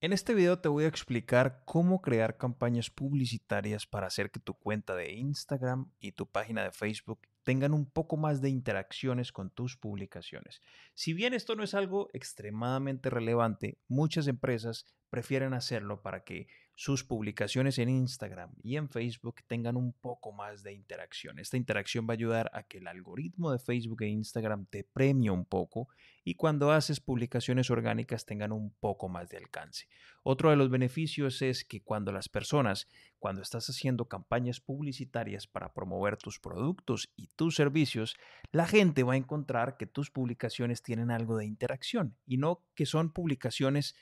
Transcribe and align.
En 0.00 0.12
este 0.12 0.32
video 0.32 0.60
te 0.60 0.68
voy 0.68 0.84
a 0.84 0.88
explicar 0.88 1.62
cómo 1.64 2.00
crear 2.00 2.36
campañas 2.36 2.88
publicitarias 2.88 3.84
para 3.84 4.06
hacer 4.06 4.30
que 4.30 4.38
tu 4.38 4.54
cuenta 4.54 4.94
de 4.94 5.12
Instagram 5.12 5.90
y 5.98 6.12
tu 6.12 6.30
página 6.30 6.62
de 6.62 6.70
Facebook 6.70 7.18
tengan 7.42 7.74
un 7.74 7.90
poco 7.90 8.16
más 8.16 8.40
de 8.40 8.48
interacciones 8.48 9.32
con 9.32 9.50
tus 9.50 9.76
publicaciones. 9.76 10.60
Si 10.94 11.14
bien 11.14 11.34
esto 11.34 11.56
no 11.56 11.64
es 11.64 11.74
algo 11.74 12.10
extremadamente 12.12 13.10
relevante, 13.10 13.80
muchas 13.88 14.28
empresas 14.28 14.86
prefieren 15.10 15.52
hacerlo 15.52 16.00
para 16.00 16.22
que 16.22 16.46
sus 16.78 17.02
publicaciones 17.02 17.76
en 17.80 17.88
Instagram 17.88 18.52
y 18.62 18.76
en 18.76 18.88
Facebook 18.88 19.40
tengan 19.48 19.76
un 19.76 19.92
poco 19.92 20.30
más 20.30 20.62
de 20.62 20.72
interacción. 20.72 21.40
Esta 21.40 21.56
interacción 21.56 22.06
va 22.08 22.12
a 22.12 22.14
ayudar 22.14 22.52
a 22.54 22.62
que 22.62 22.78
el 22.78 22.86
algoritmo 22.86 23.50
de 23.50 23.58
Facebook 23.58 24.02
e 24.02 24.06
Instagram 24.06 24.64
te 24.66 24.84
premie 24.84 25.28
un 25.28 25.44
poco 25.44 25.88
y 26.22 26.36
cuando 26.36 26.70
haces 26.70 27.00
publicaciones 27.00 27.68
orgánicas 27.72 28.26
tengan 28.26 28.52
un 28.52 28.70
poco 28.78 29.08
más 29.08 29.28
de 29.28 29.38
alcance. 29.38 29.88
Otro 30.22 30.50
de 30.50 30.56
los 30.56 30.70
beneficios 30.70 31.42
es 31.42 31.64
que 31.64 31.82
cuando 31.82 32.12
las 32.12 32.28
personas, 32.28 32.86
cuando 33.18 33.42
estás 33.42 33.68
haciendo 33.68 34.04
campañas 34.04 34.60
publicitarias 34.60 35.48
para 35.48 35.72
promover 35.72 36.16
tus 36.16 36.38
productos 36.38 37.10
y 37.16 37.26
tus 37.34 37.56
servicios, 37.56 38.16
la 38.52 38.68
gente 38.68 39.02
va 39.02 39.14
a 39.14 39.16
encontrar 39.16 39.78
que 39.78 39.88
tus 39.88 40.12
publicaciones 40.12 40.84
tienen 40.84 41.10
algo 41.10 41.36
de 41.38 41.44
interacción 41.44 42.16
y 42.24 42.36
no 42.36 42.62
que 42.76 42.86
son 42.86 43.12
publicaciones 43.12 43.96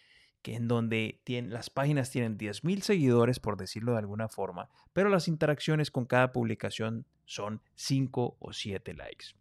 que 0.47 0.55
en 0.55 0.69
donde 0.69 1.21
las 1.49 1.71
páginas 1.71 2.13
tienen 2.13 2.39
10.000 2.39 2.81
seguidores, 2.83 3.41
por 3.41 3.57
decirlo 3.57 3.95
de 3.95 3.99
alguna 3.99 4.29
forma, 4.29 4.71
pero 4.93 5.09
las 5.09 5.27
interacciones 5.27 5.91
con 5.91 6.05
cada 6.07 6.31
publicación 6.31 7.05
son 7.25 7.61
5 7.75 8.37
o 8.39 8.53
7 8.53 8.95
likes. 8.95 9.35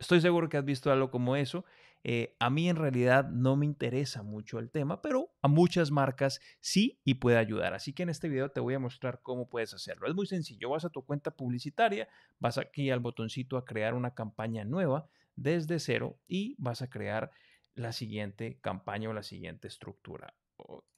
Estoy 0.00 0.20
seguro 0.20 0.48
que 0.48 0.56
has 0.56 0.64
visto 0.64 0.90
algo 0.90 1.12
como 1.12 1.36
eso. 1.36 1.64
Eh, 2.02 2.34
a 2.40 2.50
mí 2.50 2.68
en 2.68 2.74
realidad 2.74 3.28
no 3.28 3.54
me 3.54 3.66
interesa 3.66 4.24
mucho 4.24 4.58
el 4.58 4.68
tema, 4.68 5.00
pero 5.00 5.30
a 5.42 5.46
muchas 5.46 5.92
marcas 5.92 6.40
sí 6.58 6.98
y 7.04 7.14
puede 7.14 7.36
ayudar. 7.36 7.74
Así 7.74 7.92
que 7.92 8.02
en 8.02 8.08
este 8.08 8.28
video 8.28 8.50
te 8.50 8.58
voy 8.58 8.74
a 8.74 8.80
mostrar 8.80 9.20
cómo 9.22 9.48
puedes 9.48 9.74
hacerlo. 9.74 10.08
Es 10.08 10.16
muy 10.16 10.26
sencillo. 10.26 10.70
Vas 10.70 10.84
a 10.84 10.90
tu 10.90 11.02
cuenta 11.02 11.30
publicitaria, 11.30 12.08
vas 12.40 12.58
aquí 12.58 12.90
al 12.90 12.98
botoncito 12.98 13.56
a 13.58 13.64
crear 13.64 13.94
una 13.94 14.12
campaña 14.14 14.64
nueva 14.64 15.08
desde 15.36 15.78
cero 15.78 16.18
y 16.26 16.56
vas 16.58 16.82
a 16.82 16.90
crear 16.90 17.30
la 17.76 17.92
siguiente 17.92 18.58
campaña 18.60 19.10
o 19.10 19.12
la 19.12 19.22
siguiente 19.22 19.68
estructura. 19.68 20.34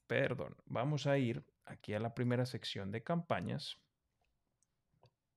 perdón, 0.07 0.57
vamos 0.65 1.07
a 1.07 1.19
ir 1.19 1.45
aquí 1.67 1.93
a 1.93 2.01
la 2.01 2.15
primera 2.15 2.47
sección 2.47 2.91
de 2.91 3.03
campañas 3.03 3.79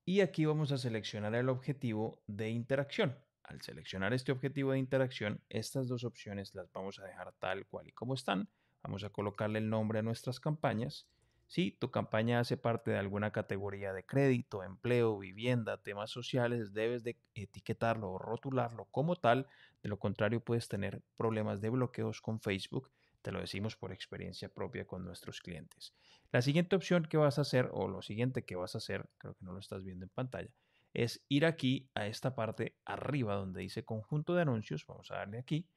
y 0.05 0.21
aquí 0.21 0.45
vamos 0.45 0.71
a 0.71 0.77
seleccionar 0.77 1.35
el 1.35 1.49
objetivo 1.49 2.21
de 2.27 2.49
interacción. 2.49 3.17
Al 3.43 3.61
seleccionar 3.61 4.13
este 4.13 4.31
objetivo 4.31 4.71
de 4.71 4.79
interacción, 4.79 5.41
estas 5.49 5.87
dos 5.87 6.05
opciones 6.05 6.55
las 6.55 6.71
vamos 6.71 6.99
a 6.99 7.05
dejar 7.05 7.33
tal 7.33 7.65
cual 7.65 7.87
y 7.87 7.91
como 7.91 8.13
están. 8.13 8.47
Vamos 8.83 9.03
a 9.03 9.09
colocarle 9.09 9.59
el 9.59 9.69
nombre 9.69 9.99
a 9.99 10.03
nuestras 10.03 10.39
campañas 10.39 11.07
si 11.51 11.71
tu 11.71 11.91
campaña 11.91 12.39
hace 12.39 12.55
parte 12.55 12.91
de 12.91 12.97
alguna 12.97 13.31
categoría 13.31 13.91
de 13.91 14.05
crédito, 14.05 14.63
empleo, 14.63 15.17
vivienda, 15.17 15.83
temas 15.83 16.09
sociales, 16.09 16.73
debes 16.73 17.03
de 17.03 17.17
etiquetarlo 17.35 18.09
o 18.09 18.17
rotularlo 18.17 18.85
como 18.85 19.17
tal. 19.17 19.47
De 19.83 19.89
lo 19.89 19.99
contrario, 19.99 20.39
puedes 20.39 20.69
tener 20.69 21.01
problemas 21.17 21.59
de 21.59 21.69
bloqueos 21.69 22.21
con 22.21 22.39
Facebook. 22.39 22.89
Te 23.21 23.33
lo 23.33 23.41
decimos 23.41 23.75
por 23.75 23.91
experiencia 23.91 24.47
propia 24.47 24.87
con 24.87 25.03
nuestros 25.03 25.41
clientes. 25.41 25.93
La 26.31 26.41
siguiente 26.41 26.77
opción 26.77 27.03
que 27.03 27.17
vas 27.17 27.37
a 27.37 27.41
hacer, 27.41 27.69
o 27.73 27.89
lo 27.89 28.01
siguiente 28.01 28.45
que 28.45 28.55
vas 28.55 28.75
a 28.75 28.77
hacer, 28.77 29.09
creo 29.17 29.33
que 29.33 29.43
no 29.43 29.51
lo 29.51 29.59
estás 29.59 29.83
viendo 29.83 30.05
en 30.05 30.09
pantalla, 30.09 30.51
es 30.93 31.21
ir 31.27 31.45
aquí 31.45 31.89
a 31.95 32.07
esta 32.07 32.33
parte 32.33 32.77
arriba 32.85 33.35
donde 33.35 33.59
dice 33.59 33.83
conjunto 33.83 34.35
de 34.35 34.43
anuncios. 34.43 34.85
Vamos 34.87 35.11
a 35.11 35.15
darle 35.15 35.39
aquí. 35.39 35.67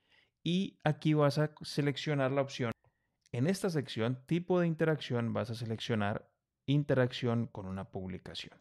Y 0.44 0.78
aquí 0.84 1.14
vas 1.14 1.38
a 1.38 1.52
seleccionar 1.62 2.30
la 2.30 2.42
opción 2.42 2.73
en 3.36 3.48
esta 3.48 3.68
sección, 3.68 4.24
tipo 4.26 4.60
de 4.60 4.68
interacción, 4.68 5.32
vas 5.32 5.50
a 5.50 5.56
seleccionar 5.56 6.30
interacción 6.66 7.48
con 7.48 7.66
una 7.66 7.90
publicación. 7.90 8.56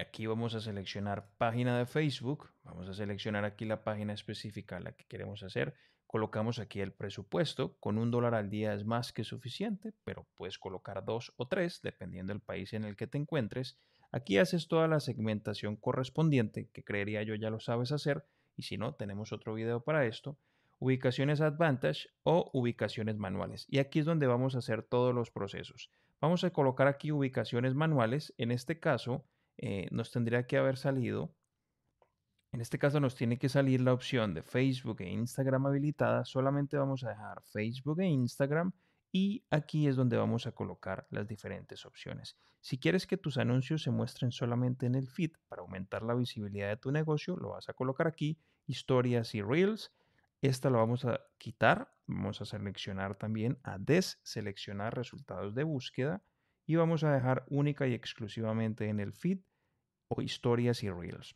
Aquí 0.00 0.26
vamos 0.26 0.54
a 0.54 0.62
seleccionar 0.62 1.28
página 1.36 1.76
de 1.76 1.84
Facebook. 1.84 2.50
Vamos 2.64 2.88
a 2.88 2.94
seleccionar 2.94 3.44
aquí 3.44 3.66
la 3.66 3.84
página 3.84 4.14
específica 4.14 4.80
la 4.80 4.92
que 4.92 5.04
queremos 5.04 5.42
hacer. 5.42 5.74
Colocamos 6.06 6.58
aquí 6.58 6.80
el 6.80 6.92
presupuesto. 6.92 7.76
Con 7.80 7.98
un 7.98 8.10
dólar 8.10 8.34
al 8.34 8.48
día 8.48 8.72
es 8.72 8.86
más 8.86 9.12
que 9.12 9.24
suficiente, 9.24 9.92
pero 10.04 10.26
puedes 10.34 10.58
colocar 10.58 11.04
dos 11.04 11.34
o 11.36 11.48
tres, 11.48 11.82
dependiendo 11.82 12.32
del 12.32 12.40
país 12.40 12.72
en 12.72 12.84
el 12.84 12.96
que 12.96 13.06
te 13.06 13.18
encuentres. 13.18 13.78
Aquí 14.10 14.38
haces 14.38 14.68
toda 14.68 14.88
la 14.88 15.00
segmentación 15.00 15.76
correspondiente, 15.76 16.70
que 16.72 16.82
creería 16.82 17.22
yo 17.24 17.34
ya 17.34 17.50
lo 17.50 17.60
sabes 17.60 17.92
hacer. 17.92 18.24
Y 18.56 18.62
si 18.62 18.78
no, 18.78 18.94
tenemos 18.94 19.32
otro 19.32 19.52
video 19.52 19.84
para 19.84 20.06
esto 20.06 20.38
ubicaciones 20.78 21.40
Advantage 21.40 22.08
o 22.22 22.50
ubicaciones 22.52 23.16
manuales. 23.16 23.66
Y 23.68 23.78
aquí 23.78 23.98
es 23.98 24.06
donde 24.06 24.26
vamos 24.26 24.54
a 24.54 24.58
hacer 24.58 24.82
todos 24.82 25.14
los 25.14 25.30
procesos. 25.30 25.90
Vamos 26.20 26.44
a 26.44 26.50
colocar 26.50 26.86
aquí 26.86 27.12
ubicaciones 27.12 27.74
manuales. 27.74 28.34
En 28.38 28.50
este 28.50 28.78
caso 28.78 29.24
eh, 29.58 29.88
nos 29.90 30.10
tendría 30.10 30.46
que 30.46 30.56
haber 30.56 30.76
salido, 30.76 31.34
en 32.52 32.60
este 32.60 32.78
caso 32.78 33.00
nos 33.00 33.14
tiene 33.14 33.38
que 33.38 33.48
salir 33.48 33.80
la 33.80 33.92
opción 33.92 34.34
de 34.34 34.42
Facebook 34.42 35.00
e 35.00 35.10
Instagram 35.10 35.66
habilitada. 35.66 36.24
Solamente 36.24 36.76
vamos 36.76 37.04
a 37.04 37.10
dejar 37.10 37.42
Facebook 37.42 38.00
e 38.00 38.06
Instagram 38.06 38.72
y 39.12 39.44
aquí 39.50 39.86
es 39.86 39.96
donde 39.96 40.16
vamos 40.16 40.46
a 40.46 40.52
colocar 40.52 41.06
las 41.10 41.26
diferentes 41.26 41.86
opciones. 41.86 42.36
Si 42.60 42.78
quieres 42.78 43.06
que 43.06 43.16
tus 43.16 43.38
anuncios 43.38 43.82
se 43.82 43.90
muestren 43.90 44.32
solamente 44.32 44.86
en 44.86 44.94
el 44.94 45.08
feed 45.08 45.32
para 45.48 45.62
aumentar 45.62 46.02
la 46.02 46.14
visibilidad 46.14 46.68
de 46.68 46.76
tu 46.76 46.90
negocio, 46.90 47.36
lo 47.36 47.50
vas 47.50 47.68
a 47.68 47.72
colocar 47.72 48.06
aquí, 48.06 48.38
historias 48.66 49.34
y 49.34 49.42
reels. 49.42 49.92
Esta 50.42 50.70
lo 50.70 50.78
vamos 50.78 51.04
a 51.04 51.20
quitar. 51.38 51.92
Vamos 52.06 52.40
a 52.40 52.44
seleccionar 52.44 53.16
también 53.16 53.58
a 53.64 53.78
deseleccionar 53.78 54.94
resultados 54.94 55.54
de 55.54 55.64
búsqueda 55.64 56.22
y 56.66 56.76
vamos 56.76 57.04
a 57.04 57.12
dejar 57.12 57.44
única 57.48 57.86
y 57.86 57.94
exclusivamente 57.94 58.88
en 58.88 59.00
el 59.00 59.12
feed 59.12 59.40
o 60.08 60.22
historias 60.22 60.82
y 60.82 60.90
reels. 60.90 61.34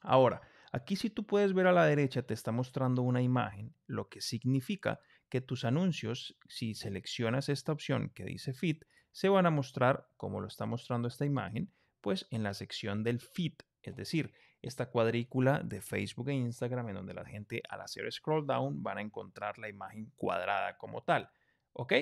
Ahora, 0.00 0.42
aquí 0.72 0.96
si 0.96 1.10
tú 1.10 1.26
puedes 1.26 1.54
ver 1.54 1.66
a 1.66 1.72
la 1.72 1.86
derecha 1.86 2.22
te 2.22 2.34
está 2.34 2.52
mostrando 2.52 3.02
una 3.02 3.22
imagen, 3.22 3.74
lo 3.86 4.08
que 4.08 4.20
significa 4.20 5.00
que 5.28 5.40
tus 5.40 5.64
anuncios, 5.64 6.38
si 6.48 6.74
seleccionas 6.74 7.48
esta 7.48 7.72
opción 7.72 8.10
que 8.10 8.24
dice 8.24 8.52
feed, 8.52 8.82
se 9.12 9.28
van 9.28 9.46
a 9.46 9.50
mostrar 9.50 10.08
como 10.16 10.40
lo 10.40 10.46
está 10.46 10.66
mostrando 10.66 11.08
esta 11.08 11.24
imagen, 11.24 11.72
pues 12.00 12.26
en 12.30 12.42
la 12.42 12.54
sección 12.54 13.02
del 13.02 13.20
feed, 13.20 13.54
es 13.82 13.96
decir, 13.96 14.32
esta 14.66 14.90
cuadrícula 14.90 15.60
de 15.62 15.80
Facebook 15.80 16.28
e 16.28 16.34
Instagram 16.34 16.88
en 16.88 16.96
donde 16.96 17.14
la 17.14 17.24
gente 17.24 17.62
al 17.68 17.80
hacer 17.80 18.10
scroll 18.12 18.46
down 18.46 18.82
van 18.82 18.98
a 18.98 19.00
encontrar 19.00 19.58
la 19.58 19.68
imagen 19.68 20.12
cuadrada 20.16 20.76
como 20.76 21.02
tal. 21.02 21.30
¿Ok? 21.72 21.92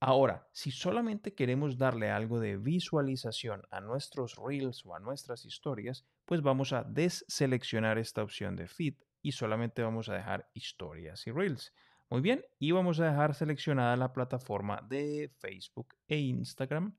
Ahora, 0.00 0.46
si 0.52 0.70
solamente 0.70 1.34
queremos 1.34 1.76
darle 1.76 2.10
algo 2.10 2.38
de 2.38 2.56
visualización 2.56 3.62
a 3.70 3.80
nuestros 3.80 4.36
reels 4.36 4.86
o 4.86 4.94
a 4.94 5.00
nuestras 5.00 5.44
historias, 5.44 6.06
pues 6.24 6.40
vamos 6.40 6.72
a 6.72 6.84
deseleccionar 6.84 7.98
esta 7.98 8.22
opción 8.22 8.54
de 8.54 8.68
feed 8.68 8.94
y 9.20 9.32
solamente 9.32 9.82
vamos 9.82 10.08
a 10.08 10.14
dejar 10.14 10.48
historias 10.54 11.26
y 11.26 11.32
reels. 11.32 11.72
Muy 12.10 12.20
bien, 12.20 12.44
y 12.60 12.70
vamos 12.70 13.00
a 13.00 13.06
dejar 13.06 13.34
seleccionada 13.34 13.96
la 13.96 14.12
plataforma 14.12 14.80
de 14.88 15.32
Facebook 15.40 15.94
e 16.06 16.18
Instagram. 16.18 16.96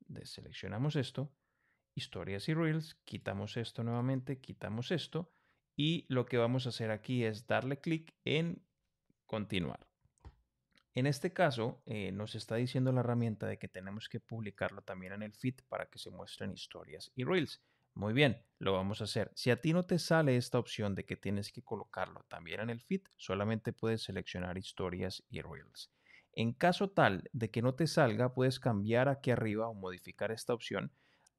Deseleccionamos 0.00 0.96
esto 0.96 1.32
historias 1.98 2.48
y 2.48 2.54
reels, 2.54 2.94
quitamos 3.04 3.56
esto 3.56 3.84
nuevamente, 3.84 4.40
quitamos 4.40 4.90
esto 4.90 5.30
y 5.76 6.06
lo 6.08 6.26
que 6.26 6.38
vamos 6.38 6.66
a 6.66 6.70
hacer 6.70 6.90
aquí 6.90 7.24
es 7.24 7.46
darle 7.46 7.80
clic 7.80 8.14
en 8.24 8.64
continuar. 9.26 9.86
En 10.94 11.06
este 11.06 11.32
caso 11.32 11.82
eh, 11.86 12.10
nos 12.10 12.34
está 12.34 12.56
diciendo 12.56 12.90
la 12.90 13.00
herramienta 13.00 13.46
de 13.46 13.58
que 13.58 13.68
tenemos 13.68 14.08
que 14.08 14.18
publicarlo 14.18 14.82
también 14.82 15.12
en 15.12 15.22
el 15.22 15.32
feed 15.32 15.56
para 15.68 15.86
que 15.86 15.98
se 15.98 16.10
muestren 16.10 16.52
historias 16.52 17.12
y 17.14 17.24
reels. 17.24 17.62
Muy 17.94 18.12
bien, 18.12 18.42
lo 18.58 18.72
vamos 18.72 19.00
a 19.00 19.04
hacer. 19.04 19.30
Si 19.34 19.50
a 19.50 19.60
ti 19.60 19.72
no 19.72 19.84
te 19.84 19.98
sale 19.98 20.36
esta 20.36 20.58
opción 20.58 20.94
de 20.94 21.04
que 21.04 21.16
tienes 21.16 21.52
que 21.52 21.62
colocarlo 21.62 22.24
también 22.28 22.60
en 22.60 22.70
el 22.70 22.80
feed, 22.80 23.02
solamente 23.16 23.72
puedes 23.72 24.02
seleccionar 24.02 24.56
historias 24.56 25.24
y 25.28 25.40
reels. 25.40 25.92
En 26.32 26.52
caso 26.52 26.90
tal 26.90 27.28
de 27.32 27.50
que 27.50 27.62
no 27.62 27.74
te 27.74 27.86
salga, 27.86 28.34
puedes 28.34 28.60
cambiar 28.60 29.08
aquí 29.08 29.30
arriba 29.30 29.68
o 29.68 29.74
modificar 29.74 30.30
esta 30.30 30.54
opción 30.54 30.92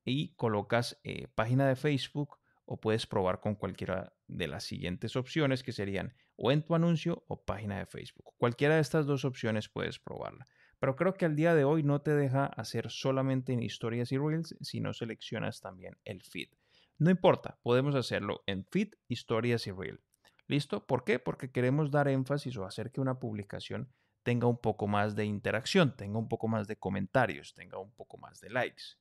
y 0.10 0.34
colocas 0.36 1.00
eh, 1.04 1.28
página 1.36 1.68
de 1.68 1.76
Facebook 1.76 2.38
o 2.66 2.80
puedes 2.80 3.08
probar 3.08 3.40
con 3.40 3.56
cualquiera 3.56 4.14
de 4.28 4.48
las 4.48 4.64
siguientes 4.64 5.16
opciones 5.16 5.64
que 5.64 5.72
serían 5.72 6.14
o 6.36 6.52
en 6.52 6.64
tu 6.64 6.76
anuncio 6.76 7.24
o 7.28 7.44
página 7.44 7.80
de 7.80 7.86
Facebook. 7.86 8.34
Cualquiera 8.38 8.76
de 8.76 8.82
estas 8.82 9.06
dos 9.06 9.26
opciones 9.26 9.70
puedes 9.70 10.00
probarla. 10.00 10.46
Pero 10.80 10.96
creo 10.96 11.14
que 11.14 11.26
al 11.26 11.36
día 11.36 11.54
de 11.54 11.66
hoy 11.66 11.84
no 11.84 12.02
te 12.02 12.16
deja 12.16 12.46
hacer 12.46 12.90
solamente 12.90 13.52
en 13.54 13.62
historias 13.62 14.12
y 14.12 14.18
reels, 14.18 14.56
si 14.62 14.80
no 14.80 14.94
seleccionas 14.94 15.62
también 15.62 15.98
el 16.06 16.22
feed. 16.22 16.50
No 16.98 17.10
importa, 17.10 17.60
podemos 17.64 17.96
hacerlo 17.96 18.44
en 18.46 18.66
feed, 18.66 18.94
historias 19.08 19.68
y 19.68 19.72
reels. 19.72 20.02
¿Listo? 20.48 20.86
¿Por 20.86 21.04
qué? 21.04 21.20
Porque 21.20 21.52
queremos 21.52 21.92
dar 21.92 22.08
énfasis 22.08 22.58
o 22.58 22.66
hacer 22.66 22.92
que 22.92 23.02
una 23.02 23.20
publicación 23.20 23.94
tenga 24.24 24.48
un 24.48 24.58
poco 24.58 24.88
más 24.88 25.16
de 25.16 25.26
interacción, 25.26 25.96
tenga 25.96 26.20
un 26.20 26.30
poco 26.30 26.48
más 26.48 26.68
de 26.68 26.78
comentarios, 26.78 27.54
tenga 27.54 27.78
un 27.78 27.92
poco 27.92 28.18
más 28.18 28.40
de 28.40 28.50
likes. 28.50 28.99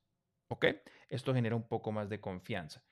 ¿Ok? 0.48 0.66
Esto 1.08 1.34
genera 1.34 1.56
un 1.56 1.66
poco 1.68 1.92
más 1.92 2.08
de 2.08 2.20
confianza 2.20 2.84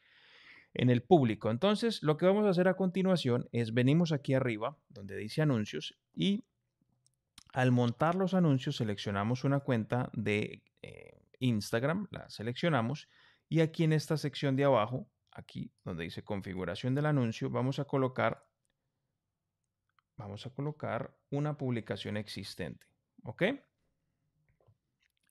en 0.75 0.91
el 0.91 1.03
público. 1.03 1.51
Entonces, 1.51 2.03
lo 2.03 2.17
que 2.17 2.27
vamos 2.27 2.47
a 2.47 2.51
hacer 2.51 2.69
a 2.69 2.77
continuación 2.77 3.49
es 3.53 3.73
venimos 3.75 4.13
aquí 4.13 4.35
arriba, 4.35 4.79
donde 4.89 5.17
dice 5.17 5.43
anuncios, 5.43 5.99
y 6.15 6.45
Al 7.53 7.73
montar 7.73 8.15
los 8.15 8.35
anuncios 8.35 8.77
seleccionamos 8.77 9.45
una 9.45 9.61
cuenta 9.61 10.11
de 10.13 10.63
eh, 10.83 11.23
Instagram, 11.41 12.07
la 12.11 12.29
seleccionamos 12.29 13.09
y 13.49 13.61
aquí 13.61 13.85
en 13.85 13.93
esta 13.93 14.17
sección 14.17 14.57
de 14.57 14.65
abajo, 14.65 15.09
aquí 15.33 15.73
donde 15.85 16.05
dice 16.05 16.23
configuración 16.23 16.95
del 16.95 17.07
anuncio, 17.07 17.51
vamos 17.51 17.79
a 17.79 17.85
colocar 17.85 18.45
vamos 20.17 20.47
a 20.47 20.51
colocar 20.51 21.17
una 21.31 21.57
publicación 21.57 22.17
existente, 22.17 22.87
¿ok? 23.25 23.43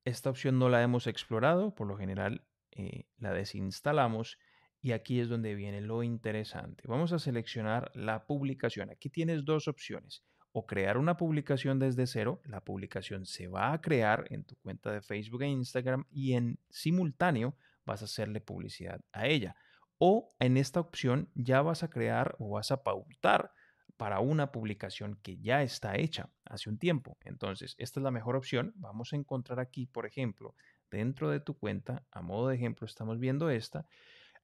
Esta 0.06 0.30
opción 0.30 0.60
no 0.60 0.70
la 0.70 0.84
hemos 0.84 1.08
explorado, 1.08 1.74
por 1.74 1.88
lo 1.88 1.98
general 1.98 2.46
eh, 2.72 3.08
la 3.18 3.34
desinstalamos 3.34 4.38
y 4.80 4.92
aquí 4.92 5.20
es 5.20 5.30
donde 5.30 5.56
viene 5.56 5.82
lo 5.82 6.04
interesante. 6.04 6.84
Vamos 6.88 7.12
a 7.12 7.18
seleccionar 7.18 7.90
la 7.96 8.28
publicación. 8.28 8.92
Aquí 8.92 9.10
tienes 9.10 9.44
dos 9.46 9.68
opciones. 9.68 10.24
O 10.52 10.68
crear 10.68 11.00
una 11.00 11.18
publicación 11.18 11.80
desde 11.80 12.06
cero. 12.06 12.40
La 12.46 12.64
publicación 12.64 13.26
se 13.26 13.48
va 13.48 13.74
a 13.74 13.82
crear 13.82 14.26
en 14.30 14.44
tu 14.44 14.56
cuenta 14.58 14.92
de 14.92 15.02
Facebook 15.02 15.42
e 15.42 15.48
Instagram 15.48 16.06
y 16.12 16.34
en 16.34 16.60
simultáneo 16.70 17.58
vas 17.84 18.04
a 18.04 18.06
hacerle 18.06 18.42
publicidad 18.42 19.02
a 19.12 19.26
ella. 19.26 19.56
O 19.98 20.36
en 20.40 20.56
esta 20.58 20.82
opción 20.82 21.32
ya 21.34 21.64
vas 21.64 21.82
a 21.82 21.90
crear 21.90 22.36
o 22.38 22.52
vas 22.52 22.70
a 22.72 22.84
pautar 22.84 23.55
para 23.98 24.20
una 24.20 24.52
publicación 24.52 25.20
que 25.22 25.38
ya 25.38 25.64
está 25.64 25.96
hecha 25.96 26.30
hace 26.44 26.70
un 26.70 26.78
tiempo. 26.78 27.18
Entonces, 27.22 27.76
esta 27.78 28.00
es 28.00 28.04
la 28.04 28.12
mejor 28.12 28.36
opción. 28.36 28.74
Vamos 28.76 29.14
a 29.14 29.16
encontrar 29.16 29.60
aquí, 29.60 29.86
por 29.86 30.06
ejemplo, 30.06 30.56
dentro 30.92 31.30
de 31.30 31.40
tu 31.40 31.58
cuenta, 31.58 32.06
a 32.12 32.22
modo 32.22 32.50
de 32.50 32.56
ejemplo, 32.56 32.86
estamos 32.86 33.20
viendo 33.20 33.50
esta. 33.50 33.88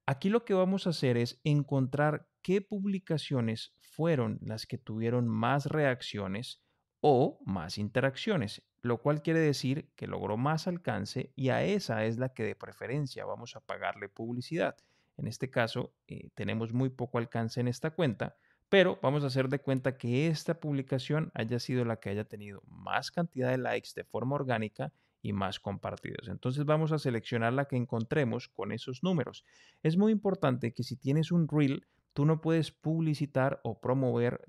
Aquí 0.06 0.30
lo 0.30 0.45
que 0.45 0.53
vamos 0.53 0.88
a 0.88 0.92
hacer 0.92 1.18
es 1.18 1.39
encontrar 1.44 2.27
qué 2.42 2.62
publicaciones 2.62 3.74
fueron 3.80 4.39
las 4.42 4.65
que 4.65 4.77
tuvieron 4.77 5.27
más 5.27 5.68
reacciones 5.68 6.62
o 7.01 7.39
más 7.45 7.77
interacciones, 7.77 8.63
lo 8.81 9.01
cual 9.01 9.21
quiere 9.21 9.39
decir 9.39 9.92
que 9.95 10.07
logró 10.07 10.38
más 10.38 10.68
alcance 10.68 11.31
y 11.36 11.50
a 11.50 11.63
esa 11.63 12.06
es 12.06 12.18
la 12.18 12.33
que 12.33 12.44
de 12.44 12.56
preferencia 12.56 13.25
vamos 13.25 13.56
a 13.56 13.62
pagarle 13.62 14.09
publicidad. 14.09 14.75
En 15.18 15.27
este 15.27 15.50
caso, 15.50 15.94
eh, 16.07 16.30
tenemos 16.33 16.74
muy 16.74 16.89
poco 16.89 17.18
alcance 17.18 17.59
en 17.59 17.68
esta 17.68 17.92
cuenta, 17.92 18.38
pero 18.71 18.97
vamos 19.01 19.25
a 19.25 19.27
hacer 19.27 19.50
de 19.50 19.59
cuenta 19.59 19.97
que 19.97 20.27
esta 20.27 20.62
publicación 20.62 21.29
haya 21.33 21.59
sido 21.59 21.83
la 21.83 21.97
que 21.97 22.09
haya 22.09 22.23
tenido 22.23 22.63
más 22.69 23.12
cantidad 23.12 23.51
de 23.51 23.57
likes 23.57 23.89
de 23.97 24.06
forma 24.06 24.35
orgánica 24.35 24.94
y 25.21 25.33
más 25.33 25.59
compartidos. 25.59 26.29
Entonces 26.29 26.63
vamos 26.63 26.94
a 26.94 26.97
seleccionar 26.97 27.51
la 27.51 27.65
que 27.65 27.75
encontremos 27.75 28.47
con 28.47 28.71
esos 28.71 29.03
números. 29.03 29.44
Es 29.83 29.97
muy 29.97 30.13
importante 30.13 30.73
que 30.73 30.83
si 30.83 30.95
tienes 30.95 31.33
un 31.33 31.50
reel, 31.50 31.85
tú 32.13 32.25
no 32.25 32.39
puedes 32.39 32.71
publicitar 32.71 33.59
o 33.65 33.81
promover 33.81 34.39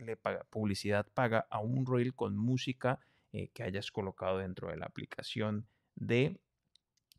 publicidad 0.50 1.04
paga 1.12 1.48
a 1.50 1.58
un 1.58 1.84
reel 1.84 2.14
con 2.14 2.36
música 2.36 3.00
eh, 3.32 3.48
que 3.48 3.64
hayas 3.64 3.90
colocado 3.90 4.38
dentro 4.38 4.68
de 4.68 4.76
la 4.76 4.86
aplicación 4.86 5.66
de 5.96 6.40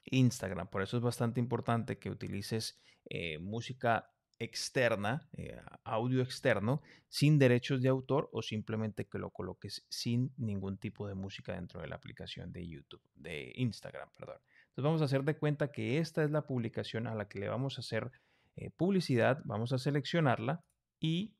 Instagram. 0.05 0.69
Por 0.69 0.81
eso 0.81 0.95
es 0.95 1.03
bastante 1.03 1.41
importante 1.41 1.99
que 1.99 2.09
utilices 2.09 2.79
eh, 3.09 3.39
música 3.39 4.09
externa, 4.43 5.27
eh, 5.33 5.59
audio 5.83 6.21
externo, 6.21 6.81
sin 7.09 7.39
derechos 7.39 7.81
de 7.81 7.89
autor 7.89 8.29
o 8.31 8.41
simplemente 8.41 9.05
que 9.05 9.17
lo 9.17 9.29
coloques 9.29 9.85
sin 9.89 10.33
ningún 10.37 10.77
tipo 10.77 11.07
de 11.07 11.15
música 11.15 11.53
dentro 11.53 11.81
de 11.81 11.87
la 11.87 11.95
aplicación 11.95 12.51
de 12.51 12.67
YouTube, 12.67 13.01
de 13.15 13.51
Instagram, 13.55 14.09
perdón. 14.17 14.37
Entonces 14.69 14.83
vamos 14.83 15.01
a 15.01 15.05
hacer 15.05 15.23
de 15.23 15.37
cuenta 15.37 15.71
que 15.71 15.99
esta 15.99 16.23
es 16.23 16.31
la 16.31 16.45
publicación 16.45 17.07
a 17.07 17.15
la 17.15 17.27
que 17.27 17.39
le 17.39 17.49
vamos 17.49 17.77
a 17.77 17.81
hacer 17.81 18.11
eh, 18.55 18.69
publicidad, 18.71 19.41
vamos 19.45 19.73
a 19.73 19.77
seleccionarla 19.77 20.63
y 20.99 21.35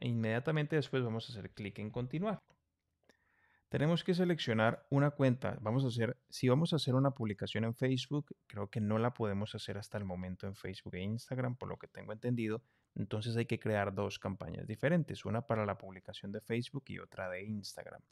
inmediatamente 0.00 0.76
después 0.76 1.02
vamos 1.02 1.28
a 1.28 1.32
hacer 1.32 1.50
clic 1.50 1.78
en 1.78 1.90
continuar 1.90 2.40
tenemos 3.72 4.04
que 4.04 4.12
seleccionar 4.12 4.84
una 4.90 5.12
cuenta. 5.12 5.56
Vamos 5.62 5.82
a 5.86 5.88
hacer, 5.88 6.18
si 6.28 6.46
vamos 6.46 6.74
a 6.74 6.76
hacer 6.76 6.94
una 6.94 7.12
publicación 7.12 7.64
en 7.64 7.74
Facebook, 7.74 8.36
creo 8.46 8.68
que 8.68 8.82
no 8.82 8.98
la 8.98 9.14
podemos 9.14 9.54
hacer 9.54 9.78
hasta 9.78 9.96
el 9.96 10.04
momento 10.04 10.46
en 10.46 10.54
Facebook 10.54 10.94
e 10.94 11.00
Instagram, 11.00 11.56
por 11.56 11.70
lo 11.70 11.78
que 11.78 11.88
tengo 11.88 12.12
entendido. 12.12 12.62
Entonces 12.94 13.34
hay 13.34 13.46
que 13.46 13.58
crear 13.58 13.94
dos 13.94 14.18
campañas 14.18 14.66
diferentes, 14.66 15.24
una 15.24 15.46
para 15.46 15.64
la 15.64 15.78
publicación 15.78 16.32
de 16.32 16.42
Facebook 16.42 16.84
y 16.88 16.98
otra 16.98 17.30
de 17.30 17.44
Instagram. 17.44 18.02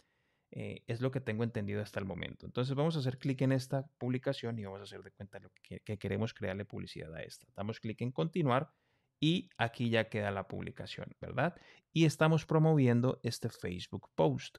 Eh, 0.50 0.82
es 0.86 1.02
lo 1.02 1.10
que 1.10 1.20
tengo 1.20 1.44
entendido 1.44 1.82
hasta 1.82 2.00
el 2.00 2.06
momento. 2.06 2.46
Entonces 2.46 2.74
vamos 2.74 2.96
a 2.96 3.00
hacer 3.00 3.18
clic 3.18 3.42
en 3.42 3.52
esta 3.52 3.86
publicación 3.98 4.58
y 4.58 4.64
vamos 4.64 4.80
a 4.80 4.84
hacer 4.84 5.02
de 5.02 5.10
cuenta 5.10 5.42
que 5.84 5.98
queremos 5.98 6.32
crearle 6.32 6.64
publicidad 6.64 7.14
a 7.14 7.22
esta. 7.22 7.46
Damos 7.54 7.80
clic 7.80 8.00
en 8.00 8.12
continuar 8.12 8.72
y 9.20 9.50
aquí 9.58 9.90
ya 9.90 10.08
queda 10.08 10.30
la 10.30 10.48
publicación, 10.48 11.14
¿verdad? 11.20 11.54
Y 11.92 12.06
estamos 12.06 12.46
promoviendo 12.46 13.20
este 13.22 13.50
Facebook 13.50 14.08
post. 14.14 14.56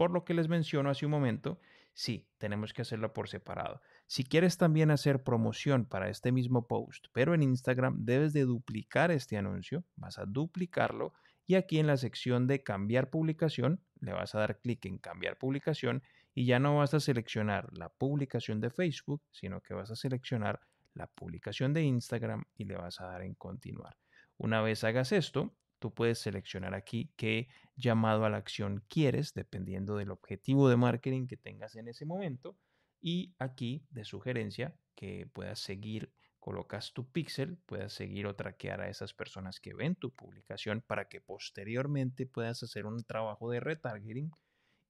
Por 0.00 0.12
lo 0.12 0.24
que 0.24 0.32
les 0.32 0.48
menciono 0.48 0.88
hace 0.88 1.04
un 1.04 1.10
momento, 1.10 1.60
sí, 1.92 2.26
tenemos 2.38 2.72
que 2.72 2.80
hacerlo 2.80 3.12
por 3.12 3.28
separado. 3.28 3.82
Si 4.06 4.24
quieres 4.24 4.56
también 4.56 4.90
hacer 4.90 5.22
promoción 5.22 5.84
para 5.84 6.08
este 6.08 6.32
mismo 6.32 6.66
post, 6.66 7.08
pero 7.12 7.34
en 7.34 7.42
Instagram 7.42 8.06
debes 8.06 8.32
de 8.32 8.46
duplicar 8.46 9.10
este 9.10 9.36
anuncio, 9.36 9.84
vas 9.96 10.18
a 10.18 10.24
duplicarlo 10.24 11.12
y 11.46 11.56
aquí 11.56 11.78
en 11.78 11.86
la 11.86 11.98
sección 11.98 12.46
de 12.46 12.62
cambiar 12.62 13.10
publicación 13.10 13.84
le 14.00 14.14
vas 14.14 14.34
a 14.34 14.38
dar 14.38 14.58
clic 14.60 14.86
en 14.86 14.96
cambiar 14.96 15.36
publicación 15.36 16.02
y 16.32 16.46
ya 16.46 16.58
no 16.58 16.78
vas 16.78 16.94
a 16.94 17.00
seleccionar 17.00 17.68
la 17.76 17.90
publicación 17.90 18.62
de 18.62 18.70
Facebook, 18.70 19.22
sino 19.30 19.60
que 19.60 19.74
vas 19.74 19.90
a 19.90 19.96
seleccionar 19.96 20.60
la 20.94 21.08
publicación 21.08 21.74
de 21.74 21.82
Instagram 21.82 22.44
y 22.56 22.64
le 22.64 22.78
vas 22.78 23.02
a 23.02 23.06
dar 23.06 23.20
en 23.20 23.34
continuar. 23.34 23.98
Una 24.38 24.62
vez 24.62 24.82
hagas 24.82 25.12
esto, 25.12 25.54
tú 25.80 25.92
puedes 25.92 26.20
seleccionar 26.20 26.74
aquí 26.74 27.12
qué 27.16 27.48
llamado 27.74 28.24
a 28.24 28.30
la 28.30 28.36
acción 28.36 28.84
quieres, 28.88 29.34
dependiendo 29.34 29.96
del 29.96 30.12
objetivo 30.12 30.68
de 30.68 30.76
marketing 30.76 31.26
que 31.26 31.36
tengas 31.36 31.74
en 31.74 31.88
ese 31.88 32.06
momento. 32.06 32.56
Y 33.00 33.34
aquí 33.38 33.86
de 33.90 34.04
sugerencia 34.04 34.76
que 34.94 35.26
puedas 35.32 35.58
seguir, 35.58 36.12
colocas 36.38 36.92
tu 36.92 37.10
pixel, 37.10 37.56
puedas 37.66 37.92
seguir 37.92 38.26
o 38.26 38.36
traquear 38.36 38.82
a 38.82 38.88
esas 38.88 39.14
personas 39.14 39.58
que 39.58 39.74
ven 39.74 39.96
tu 39.96 40.14
publicación 40.14 40.82
para 40.86 41.08
que 41.08 41.20
posteriormente 41.20 42.26
puedas 42.26 42.62
hacer 42.62 42.86
un 42.86 43.02
trabajo 43.02 43.50
de 43.50 43.60
retargeting. 43.60 44.30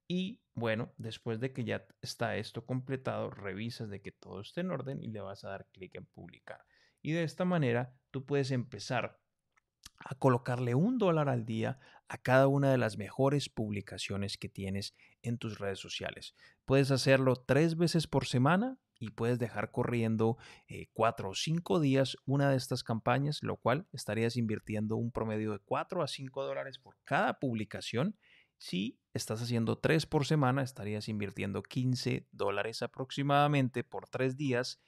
Y 0.09 0.41
bueno, 0.55 0.93
después 0.97 1.39
de 1.39 1.53
que 1.53 1.63
ya 1.63 1.87
está 2.03 2.37
esto 2.37 2.67
completado, 2.67 3.31
revisas 3.31 3.89
de 3.89 4.03
que 4.03 4.11
todo 4.11 4.41
esté 4.41 4.63
en 4.63 4.73
orden 4.73 5.01
y 5.01 5.09
le 5.09 5.21
vas 5.21 5.45
a 5.45 5.51
dar 5.51 5.69
clic 5.71 5.95
en 5.95 6.07
publicar. 6.07 6.65
Y 7.01 7.13
de 7.13 7.23
esta 7.23 7.45
manera 7.45 7.95
tú 8.11 8.27
puedes 8.27 8.51
empezar 8.51 9.21
a 10.01 10.15
colocarle 10.15 10.75
un 10.75 10.99
dólar 10.99 11.29
al 11.29 11.45
día 11.45 11.79
a 12.09 12.19
cada 12.19 12.49
una 12.49 12.71
de 12.71 12.79
las 12.79 12.97
mejores 12.97 13.49
publicaciones 13.49 14.37
que 14.37 14.49
tienes 14.49 14.95
en 15.23 15.39
tus 15.39 15.59
redes 15.59 15.79
sociales. 15.79 16.35
Puedes 16.65 16.91
hacerlo 16.91 17.37
tres 17.37 17.77
veces 17.77 18.07
por 18.07 18.27
semana 18.27 18.79
y 18.99 19.11
puedes 19.11 19.39
dejar 19.39 19.71
corriendo 19.71 20.37
eh, 20.69 20.89
cuatro 20.93 21.31
o 21.31 21.35
cinco 21.35 21.81
días 21.81 22.17
una 22.27 22.51
de 22.51 22.57
estas 22.57 22.83
campañas, 22.83 23.39
lo 23.43 23.57
cual 23.57 23.87
estarías 23.93 24.37
invirtiendo 24.37 24.97
un 24.97 25.13
promedio 25.13 25.53
de 25.53 25.59
cuatro 25.59 26.03
a 26.03 26.09
cinco 26.09 26.45
dólares 26.45 26.79
por 26.79 26.97
cada 27.05 27.39
publicación. 27.39 28.17
Si 28.59 28.99
estás 29.15 29.41
haciendo 29.41 29.79
tres 29.79 30.05
por 30.05 30.27
semana, 30.27 30.63
estarías 30.63 31.09
invirtiendo 31.09 31.63
15 31.63 32.27
dólares 32.31 32.83
aproximadamente 32.83 33.85
por 33.85 34.09
tres 34.09 34.37
días 34.37 34.81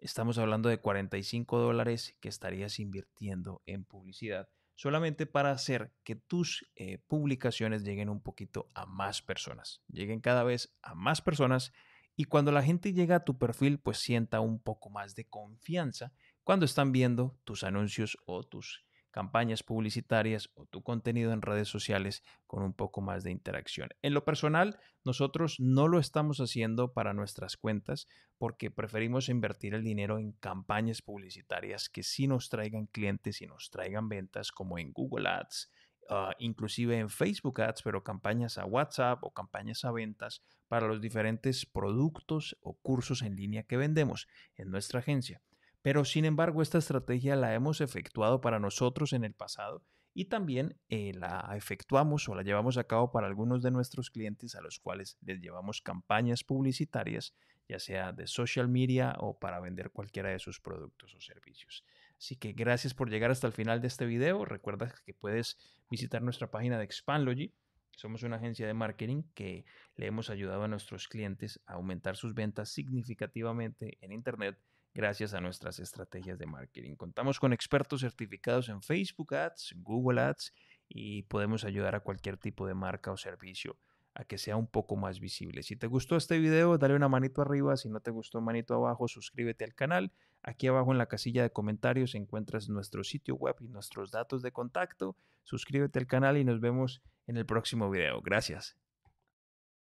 estamos 0.00 0.38
hablando 0.38 0.68
de 0.68 0.78
45 0.78 1.58
dólares 1.58 2.16
que 2.20 2.28
estarías 2.28 2.78
invirtiendo 2.78 3.62
en 3.66 3.84
publicidad 3.84 4.48
solamente 4.80 5.26
para 5.26 5.50
hacer 5.50 5.92
que 6.04 6.16
tus 6.16 6.66
eh, 6.74 6.96
publicaciones 7.06 7.82
lleguen 7.82 8.08
un 8.08 8.22
poquito 8.22 8.70
a 8.72 8.86
más 8.86 9.20
personas, 9.20 9.82
lleguen 9.92 10.20
cada 10.20 10.42
vez 10.42 10.74
a 10.80 10.94
más 10.94 11.20
personas 11.20 11.74
y 12.16 12.24
cuando 12.24 12.50
la 12.50 12.62
gente 12.62 12.94
llega 12.94 13.16
a 13.16 13.24
tu 13.24 13.36
perfil 13.36 13.78
pues 13.78 13.98
sienta 13.98 14.40
un 14.40 14.58
poco 14.58 14.88
más 14.88 15.14
de 15.14 15.26
confianza 15.26 16.14
cuando 16.44 16.64
están 16.64 16.92
viendo 16.92 17.38
tus 17.44 17.62
anuncios 17.62 18.16
o 18.24 18.42
tus 18.42 18.82
campañas 19.10 19.62
publicitarias 19.62 20.50
o 20.54 20.66
tu 20.66 20.82
contenido 20.82 21.32
en 21.32 21.42
redes 21.42 21.68
sociales 21.68 22.22
con 22.46 22.62
un 22.62 22.72
poco 22.72 23.00
más 23.00 23.24
de 23.24 23.30
interacción. 23.30 23.90
En 24.02 24.14
lo 24.14 24.24
personal, 24.24 24.78
nosotros 25.04 25.56
no 25.58 25.88
lo 25.88 25.98
estamos 25.98 26.38
haciendo 26.38 26.92
para 26.92 27.12
nuestras 27.12 27.56
cuentas 27.56 28.06
porque 28.38 28.70
preferimos 28.70 29.28
invertir 29.28 29.74
el 29.74 29.84
dinero 29.84 30.18
en 30.18 30.32
campañas 30.32 31.02
publicitarias 31.02 31.88
que 31.88 32.02
sí 32.02 32.26
nos 32.26 32.48
traigan 32.48 32.86
clientes 32.86 33.42
y 33.42 33.46
nos 33.46 33.70
traigan 33.70 34.08
ventas 34.08 34.52
como 34.52 34.78
en 34.78 34.92
Google 34.92 35.28
Ads, 35.28 35.70
ah, 36.08 36.34
inclusive 36.38 36.98
en 36.98 37.10
Facebook 37.10 37.60
Ads, 37.60 37.82
pero 37.82 38.04
campañas 38.04 38.58
a 38.58 38.64
WhatsApp 38.64 39.22
o 39.24 39.32
campañas 39.32 39.84
a 39.84 39.92
ventas 39.92 40.42
para 40.68 40.86
los 40.86 41.00
diferentes 41.00 41.66
productos 41.66 42.56
o 42.60 42.74
cursos 42.74 43.22
en 43.22 43.36
línea 43.36 43.64
que 43.64 43.76
vendemos 43.76 44.28
en 44.56 44.70
nuestra 44.70 45.00
agencia. 45.00 45.42
Pero 45.82 46.04
sin 46.04 46.24
embargo, 46.24 46.62
esta 46.62 46.78
estrategia 46.78 47.36
la 47.36 47.54
hemos 47.54 47.80
efectuado 47.80 48.40
para 48.40 48.58
nosotros 48.58 49.12
en 49.12 49.24
el 49.24 49.34
pasado 49.34 49.82
y 50.12 50.26
también 50.26 50.76
eh, 50.88 51.12
la 51.14 51.52
efectuamos 51.56 52.28
o 52.28 52.34
la 52.34 52.42
llevamos 52.42 52.76
a 52.76 52.84
cabo 52.84 53.12
para 53.12 53.26
algunos 53.26 53.62
de 53.62 53.70
nuestros 53.70 54.10
clientes 54.10 54.54
a 54.54 54.60
los 54.60 54.78
cuales 54.78 55.16
les 55.22 55.40
llevamos 55.40 55.80
campañas 55.80 56.44
publicitarias, 56.44 57.34
ya 57.68 57.78
sea 57.78 58.12
de 58.12 58.26
social 58.26 58.68
media 58.68 59.14
o 59.18 59.38
para 59.38 59.60
vender 59.60 59.90
cualquiera 59.90 60.30
de 60.30 60.38
sus 60.38 60.60
productos 60.60 61.14
o 61.14 61.20
servicios. 61.20 61.84
Así 62.18 62.36
que 62.36 62.52
gracias 62.52 62.92
por 62.92 63.08
llegar 63.08 63.30
hasta 63.30 63.46
el 63.46 63.52
final 63.52 63.80
de 63.80 63.86
este 63.86 64.04
video. 64.04 64.44
Recuerda 64.44 64.92
que 65.06 65.14
puedes 65.14 65.56
visitar 65.88 66.20
nuestra 66.20 66.50
página 66.50 66.76
de 66.76 66.84
Expandlogy 66.84 67.54
Somos 67.92 68.22
una 68.22 68.36
agencia 68.36 68.66
de 68.66 68.74
marketing 68.74 69.22
que 69.34 69.64
le 69.96 70.06
hemos 70.06 70.28
ayudado 70.28 70.64
a 70.64 70.68
nuestros 70.68 71.08
clientes 71.08 71.60
a 71.66 71.74
aumentar 71.74 72.16
sus 72.16 72.34
ventas 72.34 72.68
significativamente 72.70 73.96
en 74.00 74.12
Internet 74.12 74.58
gracias 74.94 75.34
a 75.34 75.40
nuestras 75.40 75.78
estrategias 75.78 76.38
de 76.38 76.46
marketing. 76.46 76.96
Contamos 76.96 77.38
con 77.38 77.52
expertos 77.52 78.00
certificados 78.00 78.68
en 78.68 78.82
Facebook 78.82 79.34
Ads, 79.34 79.74
Google 79.76 80.20
Ads 80.20 80.52
y 80.88 81.22
podemos 81.22 81.64
ayudar 81.64 81.94
a 81.94 82.00
cualquier 82.00 82.36
tipo 82.36 82.66
de 82.66 82.74
marca 82.74 83.12
o 83.12 83.16
servicio 83.16 83.78
a 84.14 84.24
que 84.24 84.38
sea 84.38 84.56
un 84.56 84.66
poco 84.66 84.96
más 84.96 85.20
visible. 85.20 85.62
Si 85.62 85.76
te 85.76 85.86
gustó 85.86 86.16
este 86.16 86.38
video, 86.38 86.78
dale 86.78 86.94
una 86.94 87.08
manito 87.08 87.42
arriba. 87.42 87.76
Si 87.76 87.88
no 87.88 88.00
te 88.00 88.10
gustó, 88.10 88.40
manito 88.40 88.74
abajo, 88.74 89.08
suscríbete 89.08 89.64
al 89.64 89.74
canal. 89.74 90.12
Aquí 90.42 90.66
abajo 90.66 90.92
en 90.92 90.98
la 90.98 91.06
casilla 91.06 91.42
de 91.42 91.50
comentarios 91.50 92.14
encuentras 92.14 92.68
nuestro 92.68 93.04
sitio 93.04 93.36
web 93.36 93.56
y 93.60 93.68
nuestros 93.68 94.10
datos 94.10 94.42
de 94.42 94.52
contacto. 94.52 95.16
Suscríbete 95.44 95.98
al 95.98 96.06
canal 96.06 96.36
y 96.38 96.44
nos 96.44 96.60
vemos 96.60 97.02
en 97.26 97.36
el 97.36 97.46
próximo 97.46 97.90
video. 97.90 98.20
Gracias. 98.20 98.79